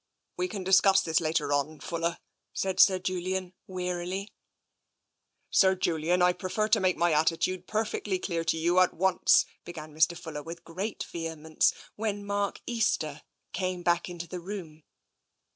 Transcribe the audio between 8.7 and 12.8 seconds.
at once" began Mr. Fuller with great vehemence, when Mark